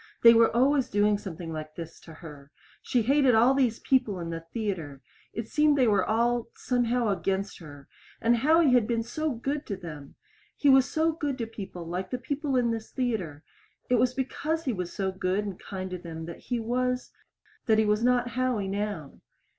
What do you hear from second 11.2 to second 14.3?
to people like the people in this theater. It was